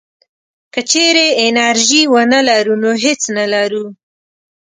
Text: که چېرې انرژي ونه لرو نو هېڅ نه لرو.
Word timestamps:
که 0.73 0.81
چېرې 0.91 1.27
انرژي 1.45 2.01
ونه 2.11 2.39
لرو 2.49 2.75
نو 2.83 2.91
هېڅ 3.03 3.21
نه 3.37 3.45
لرو. 3.53 3.85